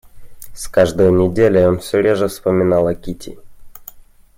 С 0.55 0.67
каждою 0.67 1.11
неделей 1.11 1.63
он 1.67 1.77
всё 1.77 1.99
реже 2.01 2.27
вспоминал 2.27 2.87
о 2.87 2.95
Кити. 2.95 3.37